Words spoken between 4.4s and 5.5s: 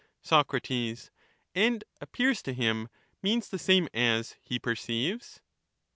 'he per ceives.'